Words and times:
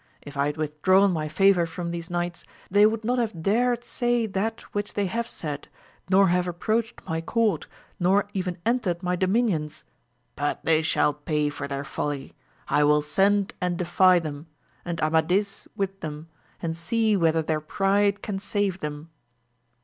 If 0.23 0.35
I 0.35 0.47
had 0.47 0.57
with 0.57 0.81
drawn 0.81 1.11
my 1.11 1.27
favour 1.29 1.67
from 1.67 1.91
these 1.91 2.09
knights, 2.09 2.43
they 2.71 2.87
would 2.87 3.03
not 3.03 3.19
have 3.19 3.43
dared 3.43 3.83
say 3.83 4.25
that 4.25 4.61
which 4.73 4.95
they 4.95 5.05
have 5.05 5.27
said, 5.27 5.67
nor 6.09 6.29
have 6.29 6.47
approached 6.47 7.03
my 7.07 7.21
court, 7.21 7.67
nor 7.99 8.27
even 8.33 8.57
entered 8.65 9.03
my 9.03 9.15
domini<His. 9.15 9.83
But 10.35 10.61
they 10.65 10.81
shall 10.81 11.13
pay 11.13 11.49
for 11.51 11.67
their 11.67 11.83
folly! 11.83 12.33
I 12.67 12.83
will 12.83 13.03
send 13.03 13.53
and 13.61 13.77
defy 13.77 14.17
them, 14.17 14.47
and 14.83 14.99
Amadis 15.01 15.67
with 15.75 15.99
them, 15.99 16.29
and 16.63 16.75
see 16.75 17.15
whether 17.15 17.43
their 17.43 17.61
pride 17.61 18.23
can 18.23 18.39
save 18.39 18.79
them. 18.79 19.11